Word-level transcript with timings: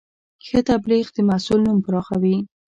ښه 0.45 0.59
تبلیغ 0.69 1.05
د 1.13 1.17
محصول 1.29 1.59
نوم 1.65 1.77
پراخوي. 1.85 2.37